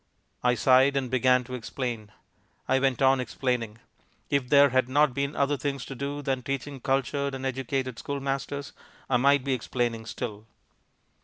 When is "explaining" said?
3.19-3.77, 9.53-10.07